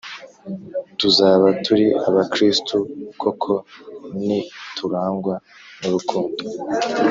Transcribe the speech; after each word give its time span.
tuzaba 0.99 1.47
turi 1.63 1.85
aba 2.07 2.23
kristu 2.33 2.75
koko 3.21 3.53
niturangwa 4.25 5.35
n’urukundo, 5.79 6.41